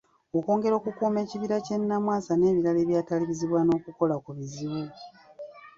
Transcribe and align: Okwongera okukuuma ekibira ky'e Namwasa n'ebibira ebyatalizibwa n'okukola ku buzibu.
Okwongera 0.37 0.75
okukuuma 0.77 1.19
ekibira 1.25 1.57
ky'e 1.65 1.77
Namwasa 1.79 2.33
n'ebibira 2.35 2.79
ebyatalizibwa 2.83 3.59
n'okukola 3.63 4.15
ku 4.23 4.29
buzibu. 4.37 4.83